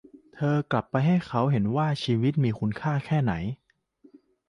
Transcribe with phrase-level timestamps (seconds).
[0.35, 3.33] เธอกลับทำให้เขาเห็นว่าชีวิตมีคุณค่าแค่ไหน